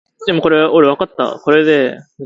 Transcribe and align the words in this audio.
She 0.27 0.31
was 0.31 0.43
later 0.43 0.95
scuttled 0.97 1.17
by 1.45 1.53
the 1.57 1.63
British. 1.63 2.01